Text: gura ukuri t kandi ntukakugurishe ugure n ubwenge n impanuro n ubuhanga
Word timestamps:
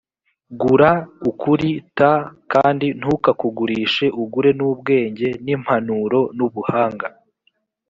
gura 0.61 0.91
ukuri 1.29 1.69
t 1.97 1.99
kandi 2.53 2.87
ntukakugurishe 2.99 4.05
ugure 4.21 4.49
n 4.57 4.61
ubwenge 4.71 5.27
n 5.45 5.45
impanuro 5.55 6.19
n 6.37 6.39
ubuhanga 6.47 7.07